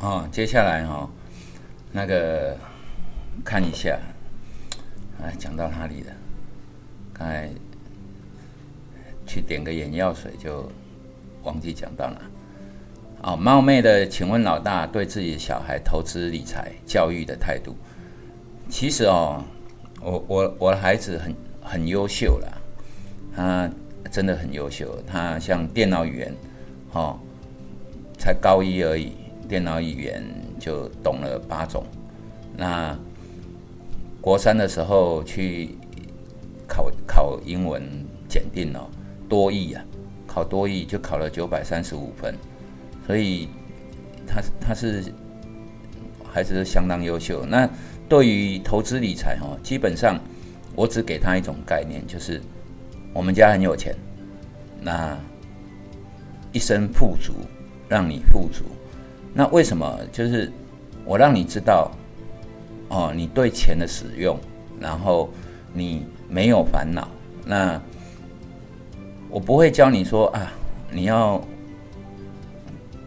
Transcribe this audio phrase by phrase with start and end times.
[0.00, 1.06] 哦，接下来哈、
[1.92, 2.56] 那个
[3.44, 3.98] 看一下，
[5.22, 6.12] 哎，讲到哪里了？
[7.12, 7.50] 刚才
[9.26, 10.72] 去点个眼药水就
[11.42, 12.18] 忘记讲到哪。
[13.22, 17.76] 哦，冒昧的，请问老大对自己的小孩投资理财教育的态度？
[18.70, 19.44] 其实哦，
[20.00, 22.48] 我我我的孩子很很优秀啦，
[23.36, 23.70] 他
[24.10, 24.98] 真的很优秀。
[25.06, 26.34] 他像电脑语言，
[26.92, 27.18] 哦，
[28.16, 29.12] 才高一而已，
[29.50, 30.24] 电脑语言
[30.60, 31.84] 就懂了八种。
[32.56, 32.96] 那
[34.20, 35.70] 国三的时候去
[36.68, 37.82] 考考英文
[38.28, 38.88] 检定哦，
[39.28, 39.84] 多译啊，
[40.24, 42.32] 考多译就考了九百三十五分，
[43.08, 43.48] 所以
[44.24, 45.12] 他他是
[46.32, 47.44] 还是相当优秀。
[47.44, 47.68] 那
[48.08, 50.16] 对于投资理财哦，基本上
[50.76, 52.40] 我只给他一种概念，就是
[53.12, 53.96] 我们家很有钱，
[54.80, 55.18] 那
[56.52, 57.32] 一生富足，
[57.88, 58.64] 让你富足。
[59.32, 59.98] 那为什么？
[60.12, 60.50] 就是
[61.04, 61.90] 我让你知道，
[62.88, 64.38] 哦，你对钱的使用，
[64.80, 65.30] 然后
[65.72, 67.08] 你没有烦恼。
[67.44, 67.80] 那
[69.28, 70.52] 我不会教你说啊，
[70.90, 71.40] 你要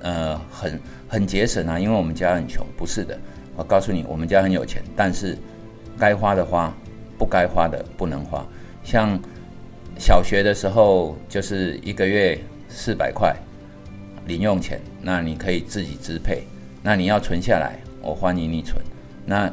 [0.01, 2.66] 呃很很节省啊，因为我们家很穷。
[2.77, 3.19] 不是的，
[3.55, 5.38] 我告诉你，我们家很有钱，但是
[5.99, 6.73] 该花的花，
[7.17, 8.45] 不该花的不能花。
[8.83, 9.19] 像
[9.97, 13.35] 小学的时候，就是一个月四百块
[14.25, 16.43] 零用钱，那你可以自己支配。
[16.81, 18.81] 那你要存下来，我欢迎你存。
[19.25, 19.52] 那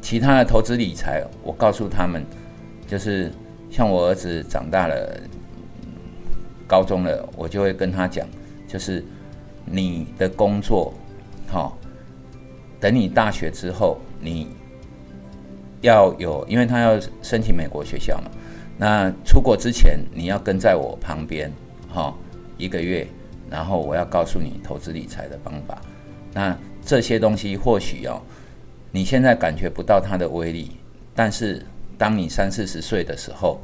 [0.00, 2.24] 其他的投资理财，我告诉他们，
[2.86, 3.30] 就是
[3.70, 5.20] 像我儿子长大了，
[6.66, 8.26] 高中了，我就会跟他讲，
[8.66, 9.04] 就是
[9.66, 10.94] 你的工作，
[11.48, 11.76] 好、
[12.80, 14.48] 等你大学之后，你
[15.82, 18.30] 要有，因为他要申请美国学校嘛，
[18.78, 21.52] 那出国之前你要跟在我旁边，
[21.90, 22.14] 哈、
[22.56, 23.06] 一个月，
[23.50, 25.80] 然后我要告诉你投资理财的方法。
[26.32, 28.22] 那这些东西或许哦，
[28.92, 30.70] 你现在感觉不到它的威力，
[31.14, 31.64] 但是
[31.98, 33.60] 当你三四十岁的时候，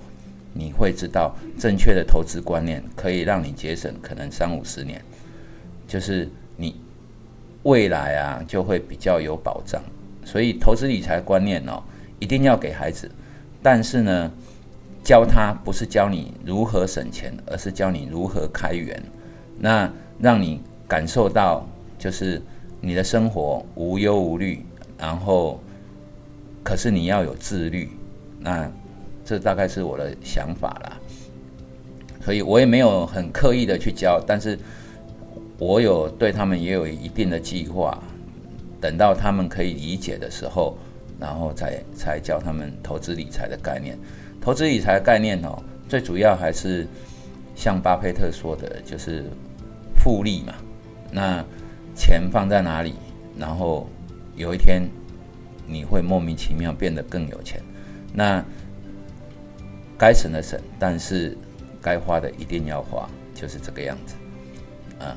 [0.53, 5.01] 你会知道正确的投资观念可以让你节省可能三五十年，
[5.87, 6.81] 就是你
[7.63, 9.83] 未来啊就会比较有保障。
[10.25, 11.83] 所以投资理财观念哦，
[12.19, 13.09] 一定要给孩子，
[13.63, 14.31] 但是呢，
[15.05, 19.01] 教他不是教你如何省钱，而是教你如何开源，
[19.59, 21.67] 那让你感受到
[21.99, 22.41] 就是
[22.81, 24.65] 你的生活无忧无虑，
[24.99, 25.61] 然后
[26.62, 27.91] 可是你要有自律，
[28.39, 28.71] 那
[29.25, 30.97] 这大概是我的想法啦。
[32.25, 34.59] 所以我也没有很刻意的去教，但是
[35.59, 37.97] 我有对他们也有一定的计划，
[38.81, 40.77] 等到他们可以理解的时候，
[41.21, 43.97] 然后才才教他们投资理财的概念。
[44.41, 45.56] 投资理财的概念哦，
[45.89, 46.87] 最主要还是
[47.55, 49.25] 像巴菲特说的，就是
[50.06, 50.55] 复利嘛。
[51.11, 51.44] 那
[51.97, 52.94] 钱放在哪里，
[53.37, 53.91] 然后
[54.37, 54.89] 有一天
[55.67, 57.61] 你会莫名其妙变得更有钱。
[58.15, 58.41] 那
[59.99, 61.37] 该省的省，但是
[61.83, 64.15] 该花的一定要花，就是这个样子
[65.00, 65.16] 啊。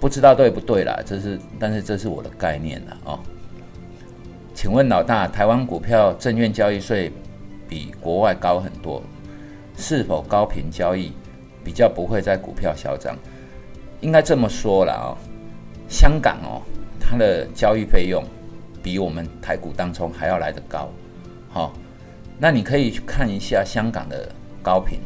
[0.00, 3.20] 不知道对不对啦，这是但是这是我的概念啦哦。
[4.52, 7.12] 请问老大，台湾股票证券交易税
[7.68, 9.00] 比国外高很多，
[9.76, 11.12] 是否高频交易
[11.64, 13.16] 比较不会在股票嚣张？
[14.00, 15.14] 应该这么说了哦，
[15.88, 16.62] 香港哦，
[16.98, 18.24] 它的交易费用
[18.82, 20.90] 比我们台股当中还要来得高，
[21.48, 21.72] 好、哦，
[22.36, 24.28] 那你可以去看一下香港的
[24.60, 24.98] 高频，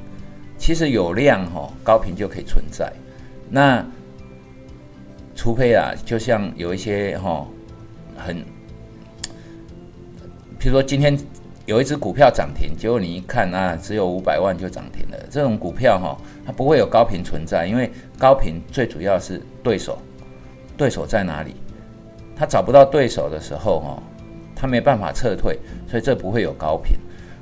[0.57, 2.91] 其实有量哦，高频就可以存在。
[3.51, 3.85] 那
[5.35, 7.47] 除非啊，就像有一些哈、哦，
[8.17, 8.39] 很，
[10.59, 11.15] 譬如说今天
[11.67, 16.17] 有一只股票涨停，结果你一看啊，只有五百万就涨停了，这种股票哈、
[16.47, 19.99] 它不会有高频存在，因为高频最主要是对手，
[20.77, 21.57] 对手在哪里？
[22.37, 24.03] 他找不到对手的时候哦，
[24.55, 26.97] 他没办法撤退，所以这不会有高频。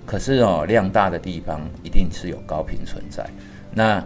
[0.06, 3.28] 可是哦，量大的地方一定是有高频存在。
[3.72, 4.02] 那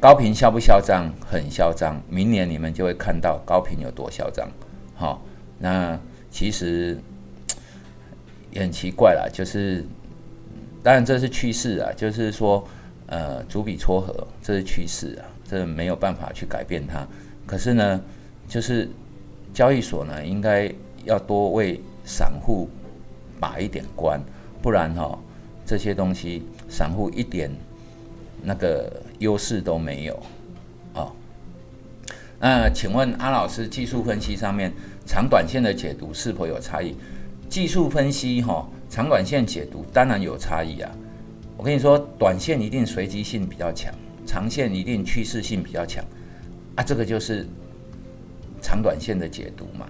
[0.00, 1.08] 高频嚣不嚣张？
[1.24, 2.00] 很嚣张。
[2.08, 4.48] 明年你们就会看到高频有多嚣张。
[4.94, 5.22] 好、
[5.58, 5.98] 那
[6.30, 6.98] 其实
[8.50, 9.84] 也很奇怪啦，就是
[10.82, 12.66] 当然这是趋势啊，就是说
[13.06, 17.06] 呃，逐笔撮合，这是趋势啊，这没有办法去改变它。
[17.46, 18.00] 可是呢，
[18.48, 18.88] 就是
[19.52, 20.72] 交易所呢，应该
[21.04, 22.68] 要多为散户
[23.38, 24.20] 把一点关，
[24.62, 25.18] 不然哈、哦，
[25.66, 27.50] 这些东西散户一点
[28.42, 30.22] 那个优势都没有
[30.94, 31.12] 哦。
[32.38, 34.72] 那请问阿老师，技术分析上面
[35.04, 36.94] 长短线的解读是否有差异？
[37.50, 40.90] 技术分析哈、长短线解读当然有差异啊。
[41.56, 43.92] 我跟你说，短线一定随机性比较强，
[44.24, 46.02] 长线一定趋势性比较强
[46.76, 46.82] 啊。
[46.82, 47.44] 这个就是
[48.62, 49.86] 长短线的解读嘛。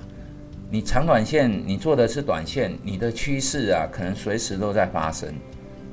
[0.71, 5.33] 你长短线你做的是短线，你的趋势啊，可能随时都在发生。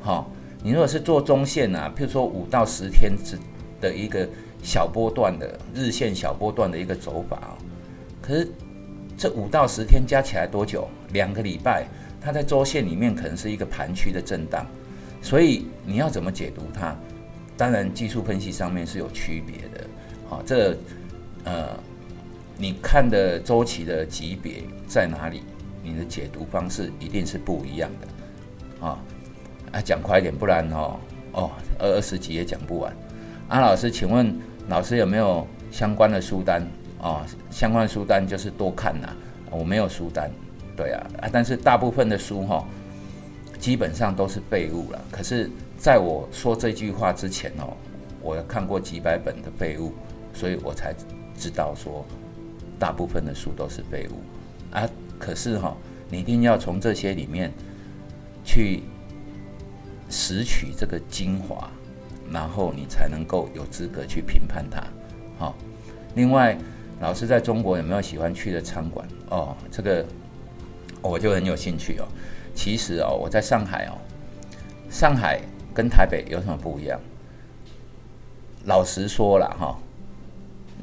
[0.02, 0.26] 哈，
[0.64, 3.38] 你如果是做中线啊，譬如说五到十天之
[3.82, 4.26] 的一个
[4.64, 7.58] 小波段的日线小波段的一个走法啊，
[8.22, 8.48] 可是
[9.18, 10.88] 这五到十天加起来多久？
[11.12, 11.86] 两个礼拜，
[12.22, 14.66] 它在周线里面可能是一个盘区的震荡，
[15.22, 16.96] 所以你要怎么解读它？
[17.58, 19.88] 当然技术分析上面是有区别的。
[20.30, 20.78] 好，这
[21.44, 21.78] 呃。
[22.60, 25.44] 你看的周期的级别在哪里？
[25.84, 28.98] 你的解读方式一定是不一样的，啊
[29.74, 31.00] 啊，讲快一点，不然哦
[31.34, 32.92] 哦二二十集也讲不完。
[33.48, 34.36] 啊，老师，请问
[34.70, 36.66] 老师有没有相关的书单？
[37.00, 39.08] 哦，相关书单就是多看呐。
[39.50, 40.32] 我没有书单，
[40.76, 42.66] 对啊啊，但是大部分的书哈，
[43.60, 45.02] 基本上都是废物了。
[45.12, 47.76] 可是在我说这句话之前哦，
[48.22, 49.94] 我看过几百本的废物，
[50.34, 50.94] 所以我才
[51.38, 52.06] 知道说。
[52.80, 54.22] 大部分的书都是废物
[54.70, 54.88] 啊！
[55.18, 55.76] 可是哈，
[56.12, 57.52] 你一定要从这些里面
[58.46, 58.84] 去
[60.12, 61.72] 拾取这个精华，
[62.32, 64.84] 然后你才能够有资格去评判它。
[65.40, 65.56] 好，
[66.14, 66.56] 另外，
[67.00, 69.08] 老师在中国有没有喜欢去的餐馆？
[69.30, 70.06] 哦，这个
[71.02, 72.08] 我就很有兴趣哦。
[72.56, 73.94] 其实哦，我在上海哦，
[74.90, 75.40] 上海
[75.74, 77.00] 跟台北有什么不一样？
[78.66, 79.78] 老实说了哈，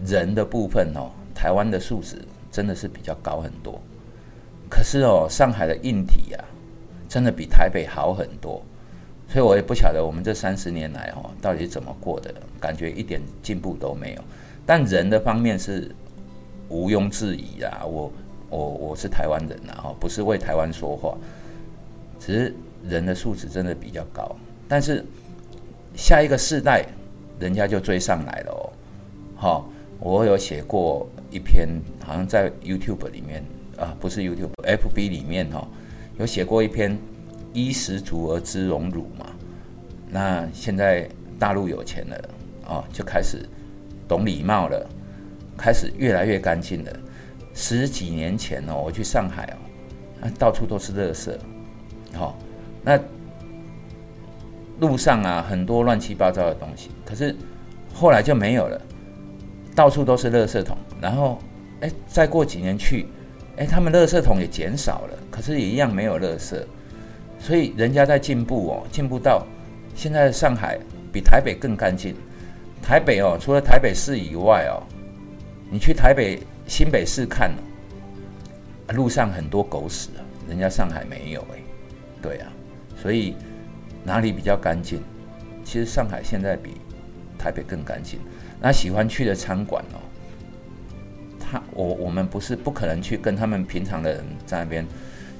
[0.05, 1.11] 人的部分哦。
[1.35, 3.79] 台湾的素质真的是比较高很多，
[4.71, 6.39] 可是哦，上海的硬体呀，
[7.07, 8.65] 真的比台北好很多，
[9.29, 14.23] 所以我也不晓得我们这三十年来哦，到底怎么过的，感觉一点进步都没有。
[14.65, 15.95] 但人的方面是
[16.75, 18.11] 毋庸置疑啊，我
[18.51, 21.17] 我我是台湾人呐，哈，不是为台湾说话，
[22.19, 22.55] 只是
[22.89, 24.35] 人的素质真的比较高。
[24.67, 25.05] 但是
[25.95, 26.85] 下一个世代，
[27.39, 28.73] 人家就追上来了哦，
[29.37, 29.69] 好，
[30.01, 31.07] 我有写过。
[31.31, 31.69] 一篇
[32.05, 33.43] 好像在 YouTube 里面
[33.77, 35.67] 啊，不是 YouTube，FB 里面哈，
[36.17, 36.97] 有写过一篇
[37.53, 39.27] “衣食足而知荣辱”嘛。
[40.09, 42.17] 那现在大陆有钱了
[42.65, 43.49] 啊，就开始
[44.07, 44.89] 懂礼貌了，
[45.57, 46.93] 开始越来越干净了。
[47.55, 49.57] 十几年前哦，我去上海
[50.23, 51.33] 哦，到处都是垃圾，
[52.15, 52.37] 好，
[52.83, 52.99] 那
[54.81, 57.35] 路上啊很多乱七八糟的东西，可是
[57.93, 58.81] 后来就没有了。
[59.77, 61.39] 到处都是垃圾桶，然后，
[61.81, 63.07] 哎，再过几年去，
[63.57, 66.63] 哎，他们垃圾桶也减少了，可是也一样没有垃圾，
[67.41, 69.45] 所以人家在进步哦，进步到
[69.95, 70.79] 现在上海
[71.13, 72.15] 比台北更干净。
[72.81, 74.79] 台北哦，除了台北市以外哦，
[75.75, 76.39] 你去台北
[76.69, 77.53] 新北市看，
[78.93, 81.59] 路上很多狗屎啊，人家上海没有哎，
[82.23, 82.47] 对啊，
[82.97, 83.35] 所以
[84.05, 85.03] 哪里比较干净？
[85.65, 86.77] 其实上海现在比
[87.37, 88.21] 台北更干净。
[88.61, 89.99] 那喜欢去的餐馆哦，
[91.41, 94.87] 他我我们不是不可能去跟他们平常的人在那边，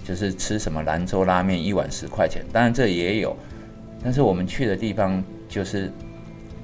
[0.03, 3.37] 就是吃什么兰州拉面一碗十块钱，当然这也有，
[4.03, 5.93] 但是我们去的地方就是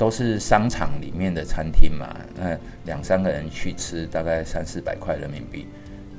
[0.00, 2.56] 都是商场里面的餐厅嘛，那
[2.87, 5.67] 两三个人去吃大概三四百块人民币，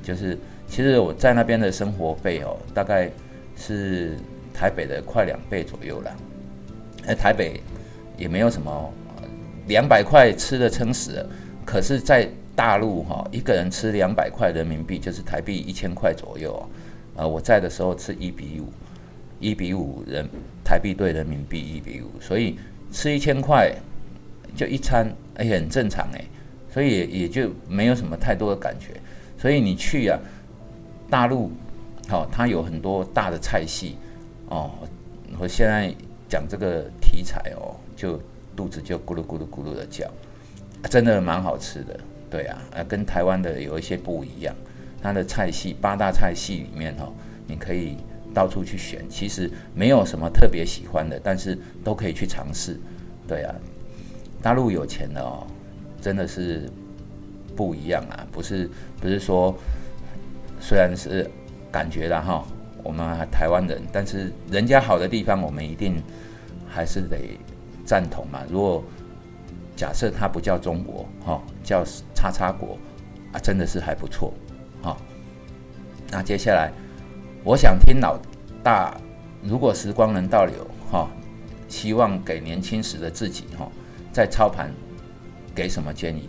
[0.04, 0.38] 就是
[0.68, 3.10] 其实我在那边的生活费哦，大概
[3.56, 4.16] 是
[4.54, 6.16] 台北的快两倍左右了，
[7.08, 7.60] 哎，台北
[8.16, 8.92] 也没有什么。
[9.66, 11.30] 两百块吃的撑死了，
[11.64, 16.54] 可是，在大陆哈，一个人吃两百块人民币就是台币一千块左右
[17.16, 17.26] 啊。
[17.26, 18.72] 我在的时候吃一比五，
[19.40, 20.28] 一比五人
[20.64, 22.58] 台币对人民币一比五，所以
[22.92, 23.74] 吃一千块
[24.54, 26.24] 就一餐，哎，很正常哎，
[26.72, 28.94] 所以也就没有什么太多的感觉。
[29.36, 30.16] 所以你去啊，
[31.10, 31.50] 大陆，
[32.08, 33.96] 好，它有很多大的菜系
[34.48, 34.70] 哦。
[35.38, 35.92] 我现在
[36.28, 38.20] 讲这个题材哦，就。
[38.54, 40.06] 肚子就咕噜咕噜咕噜的叫，
[40.90, 44.54] 真的蛮好吃的，对啊，啊，跟台湾的有一些不一样。
[45.00, 47.10] 它的菜系八大菜系里面哈，
[47.46, 47.96] 你可以
[48.32, 52.78] 到处去选，其实没有什么特别喜欢的，但是都可以去尝试，
[53.26, 53.54] 对啊。
[54.42, 55.46] 大陆有钱的哦，
[56.00, 56.68] 真的是
[57.56, 58.68] 不一样啊，不是
[59.00, 59.56] 不是说，
[60.60, 61.30] 虽然是
[61.70, 62.44] 感觉的哈，
[62.82, 66.02] 我们台湾人，但是人家好的地方，我们一定
[66.68, 67.18] 还是得。
[67.84, 68.44] 赞同嘛？
[68.48, 68.82] 如果
[69.74, 71.84] 假设它不叫中国，哈，叫
[72.14, 72.78] 叉叉国，
[73.32, 74.32] 啊，真的是还不错，
[74.80, 74.96] 哈。
[76.08, 76.70] 那接下来，
[77.44, 78.18] 我想听老
[78.62, 78.96] 大，
[79.42, 81.08] 如果时光能倒流，哈，
[81.68, 83.68] 希望给年轻时的自己，哈，
[84.12, 84.72] 在操盘
[85.54, 86.28] 给什么建议？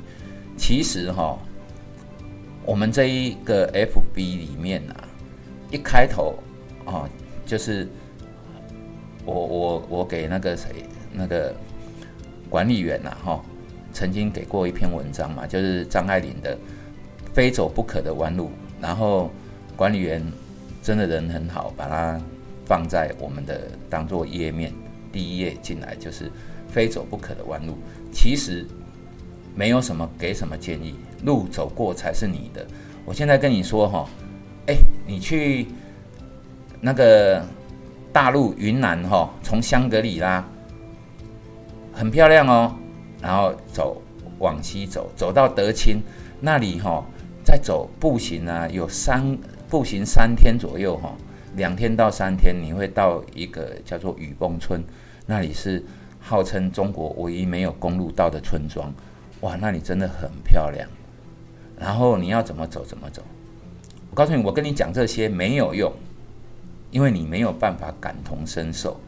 [0.58, 1.38] 其实，哈，
[2.66, 5.08] 我们这一个 FB 里面啊，
[5.70, 6.36] 一开头，
[6.86, 7.08] 啊，
[7.46, 7.88] 就是
[9.26, 10.70] 我我我给那个谁。
[11.16, 11.54] 那个
[12.50, 13.40] 管理员呐，哈，
[13.92, 16.58] 曾经给过一篇文章嘛，就是张爱玲的
[17.36, 18.50] 非走不可的弯路。
[18.82, 19.30] 然后
[19.76, 20.20] 管理员
[20.84, 22.20] 真的人很好，把它
[22.66, 24.72] 放在我们的当做页面
[25.14, 26.30] 第一页进来，就是
[26.68, 27.78] 非走不可的弯路。
[28.12, 28.68] 其实
[29.56, 32.68] 没有什么给什么建议，路走过才是你的。
[33.06, 34.06] 我现在跟你说哈，
[34.68, 34.76] 哎，
[35.08, 35.68] 你去
[36.82, 37.42] 那个
[38.12, 40.46] 大陆云南哈，从香格里拉
[41.94, 42.76] 很漂亮哦，
[43.22, 44.02] 然后走
[44.40, 46.02] 往西走，走到德清
[46.42, 47.06] 那里哈，
[47.46, 49.38] 再走步行啊，有三
[49.74, 51.16] 步行三天左右哈，
[51.56, 54.84] 两天到三天你会到一个叫做雨崩村，
[55.26, 55.84] 那里是
[56.20, 58.94] 号称中国唯一没有公路道的村庄，
[59.42, 60.88] 哇，那里真的很漂亮。
[61.76, 63.24] 然后你要怎么走怎么走，
[64.12, 65.92] 我告诉你，我跟你讲这些没有用，
[66.92, 69.00] 因为你没有办法感同身受，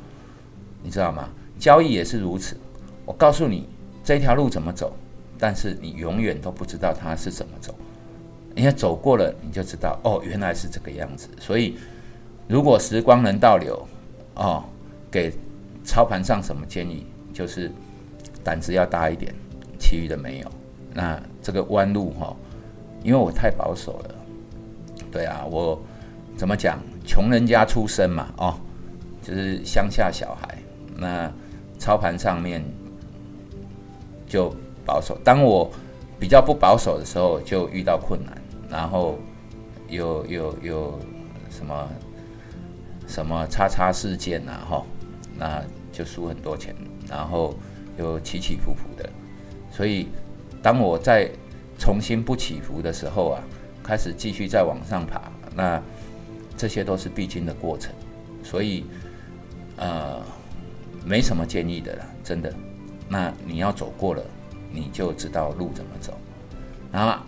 [0.82, 1.30] 你知道吗？
[1.60, 2.58] 交易也是如此，
[3.06, 3.70] 我告诉你
[4.04, 4.98] 这条路怎么走，
[5.38, 7.76] 但是你永远都不知道它是怎么走，
[8.56, 11.30] 因为走过了你就知道，哦，原来是这个样子。
[11.40, 11.78] 所以
[12.48, 13.88] 如果时光能倒流，
[14.36, 14.64] 哦，
[15.12, 15.32] 给
[15.84, 17.06] 操盘上什么建议？
[17.34, 17.72] 就是
[18.44, 19.34] 胆子要大一点，
[19.78, 20.52] 其余的没有。
[20.94, 22.36] 那这个弯路哈。
[23.04, 24.16] 因为我太保守了，
[25.12, 25.80] 对啊，我
[26.36, 26.80] 怎么讲？
[27.06, 28.56] 穷人家出身嘛，哦，
[29.22, 30.58] 就是乡下小孩，
[30.98, 31.32] 那
[31.78, 32.66] 操盘上面
[34.28, 34.52] 就
[34.84, 35.16] 保守。
[35.24, 35.72] 当我
[36.20, 38.36] 比较不保守的时候，就遇到困难，
[38.76, 39.18] 然后
[39.88, 41.00] 有有有
[41.50, 41.90] 什么
[43.08, 44.84] 什么叉叉事件呐，哈，
[45.38, 45.64] 那
[45.94, 46.76] 就输很多钱，
[47.08, 47.56] 然后
[47.98, 49.10] 又起起伏伏的。
[49.72, 50.10] 所以
[50.62, 51.32] 当我在
[51.80, 53.42] 重新不起伏的时候啊，
[53.82, 55.82] 开始继续再往上爬，那
[56.58, 57.94] 这些都是必经的过程，
[58.44, 58.84] 所以
[59.78, 60.22] 呃
[61.06, 62.54] 没什么建议的了，真的。
[63.08, 64.22] 那你要走过了，
[64.70, 66.14] 你就知道路怎么走。
[66.92, 67.24] 然后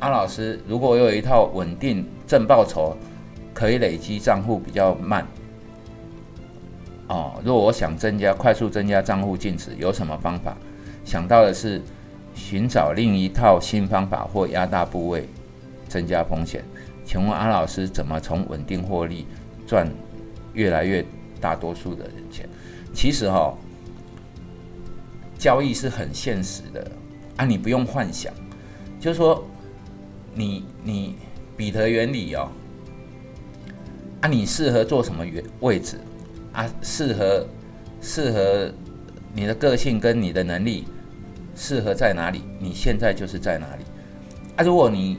[0.00, 2.96] 阿老师，如果我有一套稳定正报酬，
[3.54, 5.26] 可以累积账户比较慢
[7.06, 7.40] 哦。
[7.44, 10.56] 如果我想增加快速增加账户净值，有什么方法？
[11.04, 11.80] 想到的是。
[12.32, 15.28] 寻找另一套新方法或压大部位，
[15.88, 16.64] 增加风险。
[17.04, 19.26] 请问阿老师怎么从稳定获利
[19.66, 19.86] 赚
[20.54, 21.04] 越来越
[21.40, 22.48] 大多数的人钱？
[22.94, 23.52] 其实哈，
[25.36, 26.88] 交易是很现实的
[27.36, 28.32] 啊，你不用幻想，
[29.00, 29.44] 就是说
[30.34, 31.16] 你你
[31.56, 32.48] 彼得原理哦，
[34.20, 35.98] 啊，你适合做什么原位置
[36.52, 36.68] 啊？
[36.82, 37.46] 适合
[38.00, 38.72] 适合
[39.34, 40.86] 你的个性跟你的能力。
[41.56, 42.42] 适合在哪里？
[42.58, 43.84] 你现在就是在哪里
[44.56, 44.64] 啊！
[44.64, 45.18] 如果你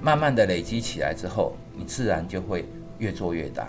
[0.00, 2.64] 慢慢的累积起来之后，你自然就会
[2.98, 3.68] 越做越大。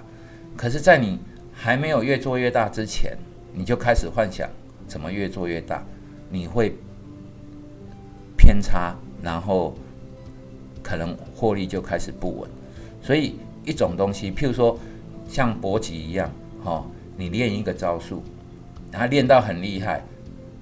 [0.56, 1.20] 可是，在你
[1.52, 3.18] 还没有越做越大之前，
[3.52, 4.50] 你就开始幻想
[4.88, 5.84] 怎么越做越大，
[6.30, 6.76] 你会
[8.38, 9.76] 偏差，然后
[10.84, 12.50] 可能获利就开始不稳。
[13.02, 13.36] 所以，
[13.66, 14.78] 一种东西，譬如说
[15.28, 16.30] 像搏击一样，
[16.64, 16.86] 哈，
[17.18, 18.22] 你练一个招数，
[18.92, 20.04] 然后练到很厉害。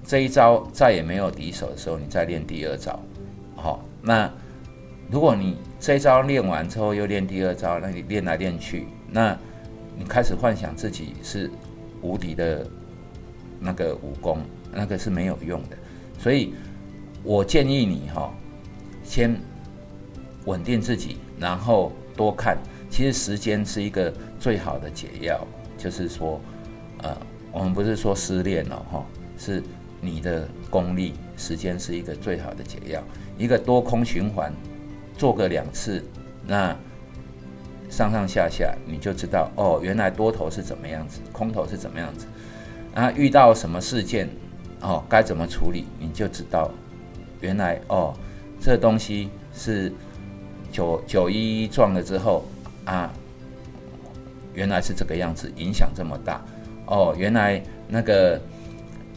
[0.04, 2.98] 这一招再也没有敌手的时候，你再练第二招，
[3.54, 3.84] 好。
[4.02, 4.28] 那
[5.08, 9.38] 如果你这一招练完之后又练第二招，那你练来练去，那
[9.96, 11.48] 你开始幻想自己是
[12.00, 12.66] 无敌的
[13.60, 14.38] 那个武功，
[14.72, 15.76] 那个是没有用的。
[16.18, 16.52] 所以
[17.22, 18.34] 我建议你哈，
[19.04, 19.40] 先
[20.44, 22.56] 稳定自己，然后多看。
[22.90, 25.46] 其实时间是一个最好的解药，
[25.78, 26.40] 就是说，
[26.98, 27.16] 呃，
[27.50, 29.04] 我们不是说失恋了哈，
[29.36, 29.62] 是。
[30.04, 33.00] 你的功力，时间是一个最好的解药。
[33.38, 34.52] 一个多空循环，
[35.16, 36.02] 做个两次，
[36.44, 36.76] 那
[37.88, 42.26] 上上下下你就知道哦，原来多头是怎么样子，空头是怎么样子。
[42.94, 44.28] 啊，遇到什么事件，
[44.80, 46.68] 哦，该怎么处理，你就知道，
[47.40, 48.12] 原来哦，
[48.60, 49.92] 这东西是
[50.72, 52.44] 九九一撞了之后
[52.84, 53.12] 啊，
[54.54, 56.44] 原来是这个样子，影响这么大。
[56.86, 58.40] 哦，原来那个。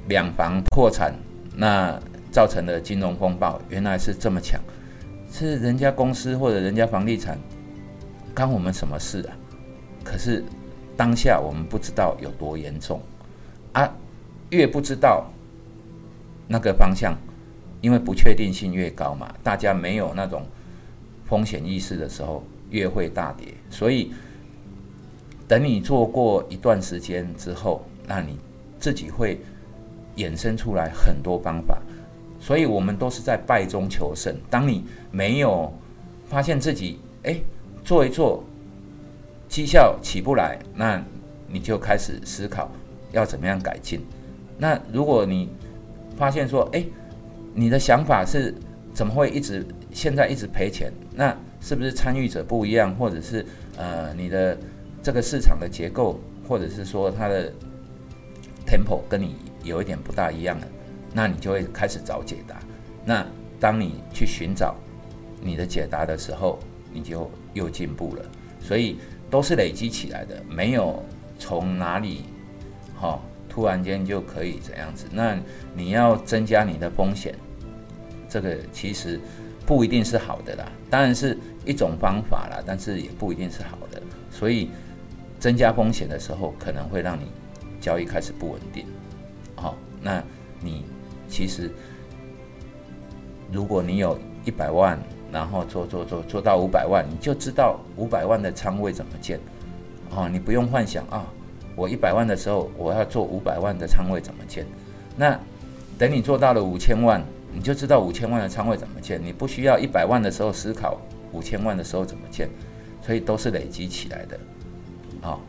[0.08, 1.16] 两房破产，
[1.56, 2.00] 那
[2.32, 4.62] 造成的金融风暴原来是这么强，
[5.32, 7.40] 是人家公司或者人家房地产，
[8.32, 9.34] 干我们什么事啊？
[10.04, 10.46] 可是
[10.96, 13.02] 当下我们不知道有多严重
[13.74, 13.92] 啊，
[14.52, 15.26] 越不知道
[16.48, 17.18] 那个方向，
[17.82, 20.46] 因为不确定性越高嘛，大家没有那种
[21.26, 23.54] 风险意识的时候，越会大跌。
[23.70, 24.12] 所以
[25.48, 28.38] 等你做过一段时间之后，那你
[28.80, 29.40] 自己会。
[30.18, 31.78] 衍生出来很多方法，
[32.40, 34.34] 所以我们都是在败中求胜。
[34.50, 35.70] 当你没有
[36.26, 37.36] 发现自己哎
[37.84, 38.42] 做一做
[39.50, 41.04] 绩效起不来，那
[41.50, 42.72] 你就开始思考
[43.12, 44.00] 要怎么样改进。
[44.58, 45.50] 那如果你
[46.16, 46.86] 发现说哎
[47.54, 48.56] 你的想法是
[48.94, 53.46] 怎么会一直现在一直赔钱，那是不是参与者不一样，或者是
[53.78, 54.58] 呃你的
[55.02, 57.52] 这个市场的结构，或者是说它的
[58.68, 60.68] tempo 跟你有一点不大一样的，
[61.14, 62.58] 那你就会开始找解答。
[63.06, 63.26] 那
[63.60, 64.76] 当你去寻找
[65.42, 66.60] 你的解答的时候，
[66.92, 68.26] 你就又进步了。
[68.60, 68.98] 所以
[69.30, 71.04] 都是累积起来的，没有
[71.38, 72.24] 从哪里
[73.00, 75.06] 哈突然间就可以怎样子。
[75.12, 75.38] 那
[75.76, 77.36] 你要增加你的风险，
[78.28, 79.20] 这个其实
[79.66, 84.02] 不一定是好的啦，当然是一种方法啦，但是也不一定是好的。
[84.32, 84.70] 所以
[85.40, 87.26] 增加风险的时候，可能会让你
[87.82, 88.86] 交易开始不稳定。
[89.56, 90.24] 好，那
[90.62, 90.86] 你
[91.28, 91.72] 其实
[93.52, 95.00] 如果你有一百万。
[95.32, 99.38] 然后做做做做到五百万，你就知道五百万的仓位怎么建，
[100.12, 101.26] 哦，你不用幻想啊，
[101.76, 104.66] 我一百万的时候我要做五百万的仓位怎么建。
[105.18, 105.38] 那
[105.98, 107.22] 等你做到了五千万，
[107.56, 109.20] 你就知道五千万的仓位怎么建。
[109.24, 111.00] 你不需要一百万的时候思考
[111.32, 112.50] 五千万的时候怎么建，
[113.02, 114.38] 所以都是累积起来的。
[115.22, 115.42] 好，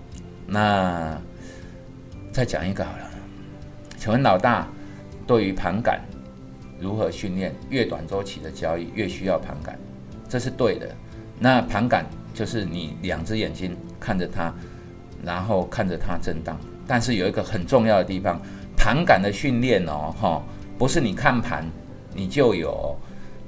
[0.46, 1.20] 那
[2.32, 3.10] 再讲一个好了，
[3.98, 4.68] 请问老大
[5.26, 6.00] 对于盘感？
[6.78, 7.54] 如何训练？
[7.70, 9.78] 越短周期的交易越需要盘感，
[10.28, 10.88] 这是对的。
[11.38, 14.54] 那盘感就是你两只眼睛看着它，
[15.25, 16.58] 然后看着它震荡。
[16.86, 18.40] 但是有一个很重要的地方，
[18.76, 20.42] 盘感的训练哦，哈，
[20.78, 21.64] 不是你看盘
[22.16, 22.96] 你就有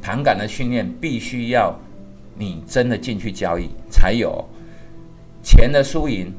[0.02, 1.74] 盘感的训练，必须要
[2.36, 4.44] 你真的进去交易才有
[5.42, 6.32] 钱的输赢，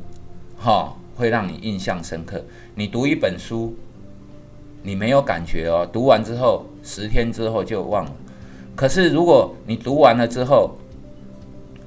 [0.58, 2.42] 哈，会让你印象深刻。
[2.76, 3.76] 你读一本书。
[4.82, 8.12] 你没有感觉哦，读完之后十天之后就忘了。
[8.78, 10.72] 可是如果你读完了之后，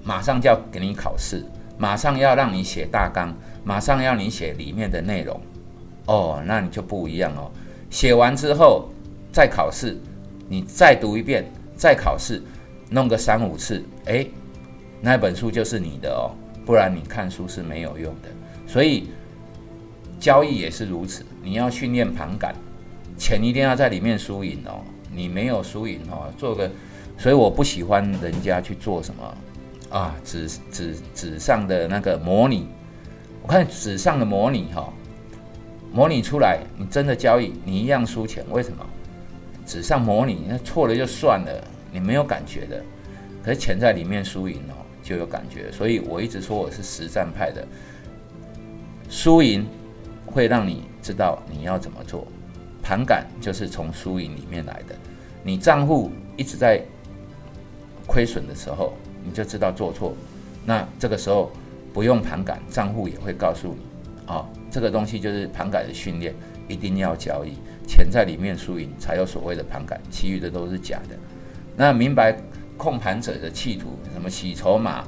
[0.05, 1.43] 马上就要给你考试，
[1.79, 3.35] 马上要让你写大纲，
[3.65, 5.41] 马上要你写里面的内容，
[6.05, 7.51] 哦，那你就不一样哦。
[7.89, 8.91] 写完之后
[9.33, 9.97] 再考试，
[10.53, 12.43] 你再读一遍，再考试，
[12.91, 14.27] 弄个三五次，哎，
[15.01, 16.29] 那本书就是你的哦。
[16.67, 18.29] 不然你看书是没有用的。
[18.67, 19.09] 所以
[20.21, 22.55] 交易也是如此，你要训练盘感。
[23.17, 26.71] 钱一定要在里面输赢哦，你没有输赢哦，做个，
[27.17, 29.35] 所以我不喜欢人家去做什么
[29.89, 32.67] 啊，纸纸纸上的那个模拟，
[33.43, 34.93] 我看纸上的模拟哈，
[35.91, 38.85] 模拟出来你真的交易你一样输钱，为什么？
[39.67, 42.83] 纸上模拟那错了就算了，你没有感觉的，
[43.43, 47.67] 可是钱在里面输赢哦就有感觉，所以我一直说我是实战派的，
[49.09, 49.67] 输赢
[50.27, 52.27] 会让你知道你要怎么做。
[52.83, 54.97] 盘感就是从输赢里面来的，
[55.45, 56.83] 你账户一直在
[58.07, 58.95] 亏损的时候，
[59.25, 60.17] 你就知道做错。
[60.65, 61.53] 那这个时候
[61.93, 66.35] 不用盘感，账户也会告诉你，啊，这个东西就是盘感的训练，
[66.67, 67.53] 一定要交易，
[67.87, 71.17] 钱在里面输赢才有所谓的盘感，其余的都是假的。
[71.77, 72.37] 那明白
[72.77, 75.05] 控盘者的企图，什么洗筹码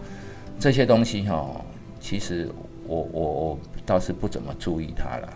[0.58, 1.64] 这些东西哈，
[2.00, 2.48] 其实
[2.86, 5.28] 我我我倒是不怎么注意它了。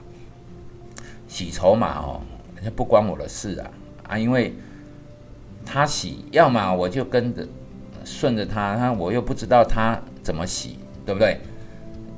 [1.27, 2.21] 洗筹码哦，
[2.63, 3.71] 那不关我的事啊
[4.09, 4.19] 啊！
[4.19, 4.55] 因为
[5.67, 7.47] 他洗，要么我就跟着
[8.05, 11.39] 顺着他，他我又不知道他怎么洗，对不对？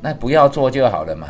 [0.01, 1.29] 那不要做就好了嘛。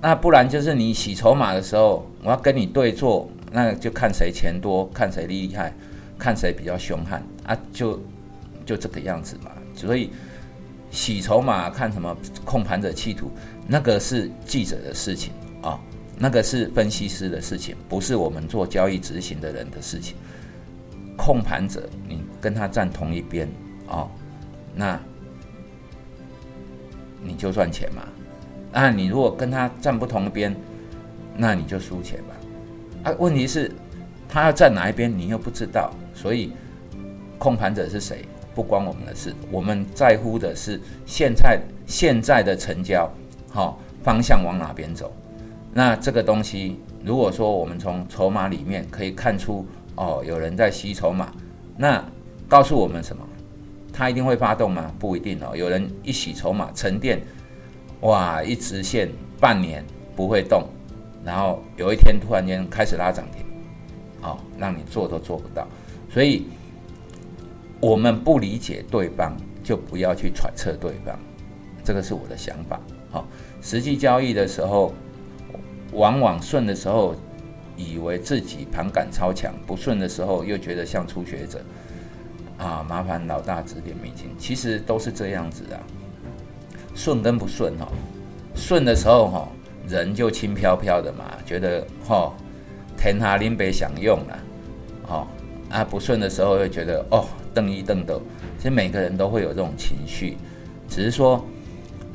[0.00, 5.72] 那不然就是你洗筹码的时候，我要跟你对坐，那就看谁钱多，看谁厉害，
[6.18, 8.00] 看谁比较凶悍啊，就
[8.64, 9.50] 就这个样子嘛。
[9.74, 10.10] 所以
[10.90, 13.30] 洗筹码看什么控盘者企图，
[13.66, 15.32] 那个是记者的事情
[15.62, 15.80] 啊。
[16.18, 20.16] 那个是分析师的事情，不是我们做交易执行的人的事情。
[21.14, 23.46] 控盘者，你跟他站同一边
[23.86, 24.08] 哦，
[24.74, 24.98] 那
[27.22, 28.02] 你就赚钱嘛。
[28.78, 30.54] 那你如果跟他站不同边，
[31.34, 33.10] 那你就输钱吧。
[33.10, 33.72] 啊，问题是，
[34.28, 35.90] 他要站哪一边，你又不知道。
[36.12, 36.52] 所以，
[37.38, 39.34] 控盘者是谁，不关我们的事。
[39.50, 43.10] 我们在乎的是现在现在的成交，
[43.48, 45.10] 好方向往哪边走。
[45.72, 51.32] 那这个东西，如果说我们从筹码里面可以看出，哦，有人在吸筹码，
[51.78, 52.04] 那
[52.46, 53.26] 告诉我们什么？
[53.90, 54.92] 他一定会发动吗？
[54.98, 55.56] 不一定哦。
[55.56, 57.22] 有人一洗筹码沉淀，
[58.00, 59.08] 哇，一直线
[59.40, 60.64] 半年不会动，
[61.24, 63.44] 然后有一天突然间开始拉涨停，
[64.22, 65.66] 哦，让你做都做不到。
[66.10, 66.46] 所以，
[67.80, 71.18] 我们不理解对方，就不要去揣测对方，
[71.84, 72.80] 这个是我的想法。
[73.10, 73.26] 好，
[73.60, 74.92] 实际交易的时候。
[75.92, 77.14] 往往顺的时候，
[77.76, 81.64] 以为自己盘感超强；不顺的时候，又觉得像初学者。
[82.58, 84.28] 啊，麻烦老大指点迷津。
[84.36, 85.80] 其实都是这样子的，
[86.96, 87.86] 顺跟不顺哈。
[88.56, 89.48] 顺的时候哈，
[89.86, 92.32] 人就轻飘飘的嘛，觉得哈
[92.96, 94.38] 天下林北享用了。
[95.08, 95.26] 哦，
[95.70, 98.18] 啊不顺的时候又觉得哦瞪一瞪的，
[98.56, 100.36] 其实每个人都会有这种情绪，
[100.88, 101.44] 只是说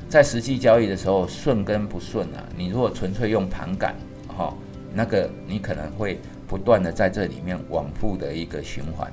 [0.10, 3.96] 在实际交易的时候顺跟不顺啊，你如果纯粹用盘感，
[4.28, 4.54] 哈，
[4.94, 9.10] 那个你可能会不断的在这里面往复的一个循环，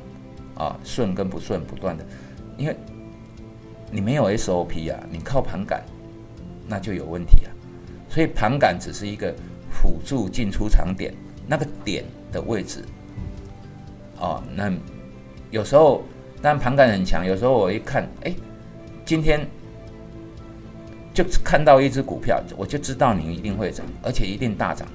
[0.56, 2.04] 啊，顺跟不顺不断的，
[2.56, 2.76] 因为
[3.90, 5.82] 你没有 SOP 啊，你靠盘感
[6.66, 7.50] 那就有问题啊，
[8.08, 9.34] 所以盘感只是一个
[9.70, 11.14] 辅助进出场点，
[11.46, 12.84] 那个点的位置。
[14.18, 14.72] 哦，那
[15.50, 16.02] 有时候，
[16.42, 17.24] 但盘感很强。
[17.24, 18.34] 有时候我一看，哎，
[19.04, 19.46] 今天
[21.14, 24.86] 就看到一只股票，我就知道你一定会涨，而且一定大涨。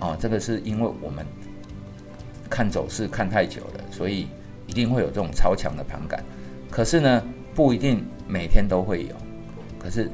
[0.00, 1.24] 哦，这个是因为我们
[2.50, 4.26] 看走势看太久了，所以
[4.66, 6.22] 一定会有这种超强的盘感。
[6.70, 7.22] 可是呢，
[7.54, 9.14] 不一定每天都会有。
[9.78, 10.10] 可是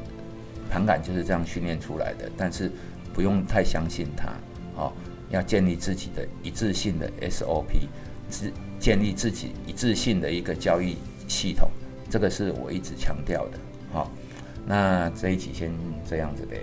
[0.71, 2.71] 盘感就是这样训练出来的，但是
[3.13, 4.33] 不用太相信它。
[4.77, 4.93] 哦，
[5.31, 7.89] 要建立自己的一致性的 SOP。
[8.29, 10.97] 自建立自己一致性的一个交易
[11.29, 11.71] 系统，
[12.11, 13.59] 这个是我一直强调的。
[13.93, 14.11] 好，
[14.67, 15.73] 那这一集先
[16.05, 16.61] 这样子呗。